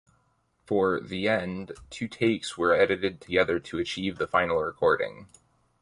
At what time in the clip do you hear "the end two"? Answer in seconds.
0.99-2.07